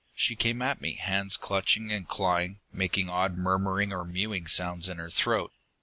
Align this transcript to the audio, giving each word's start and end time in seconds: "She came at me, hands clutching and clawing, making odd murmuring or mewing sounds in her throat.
"She 0.15 0.35
came 0.35 0.63
at 0.63 0.81
me, 0.81 0.95
hands 0.95 1.37
clutching 1.37 1.91
and 1.91 2.07
clawing, 2.07 2.59
making 2.73 3.07
odd 3.07 3.37
murmuring 3.37 3.93
or 3.93 4.03
mewing 4.03 4.47
sounds 4.47 4.89
in 4.89 4.97
her 4.97 5.11
throat. 5.11 5.53